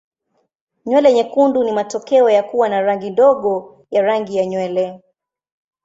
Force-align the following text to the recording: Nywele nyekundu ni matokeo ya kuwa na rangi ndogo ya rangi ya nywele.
Nywele 0.85 1.13
nyekundu 1.13 1.63
ni 1.63 1.71
matokeo 1.71 2.29
ya 2.29 2.43
kuwa 2.43 2.69
na 2.69 2.81
rangi 2.81 3.09
ndogo 3.09 3.85
ya 3.91 4.01
rangi 4.01 4.37
ya 4.37 4.45
nywele. 4.45 5.01